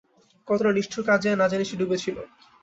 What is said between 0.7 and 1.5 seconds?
নিষ্ঠুর কাজে না